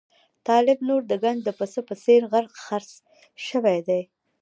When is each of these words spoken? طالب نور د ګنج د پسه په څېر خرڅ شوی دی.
طالب 0.47 0.77
نور 0.89 1.01
د 1.07 1.13
ګنج 1.23 1.39
د 1.45 1.49
پسه 1.59 1.79
په 1.87 1.95
څېر 2.03 2.21
خرڅ 2.63 2.91
شوی 3.47 3.79
دی. 3.87 4.01